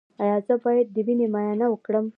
ایا 0.21 0.37
زه 0.47 0.55
باید 0.63 0.87
د 0.95 0.97
وینې 1.05 1.27
معاینه 1.33 1.65
وکړم؟ 1.69 2.05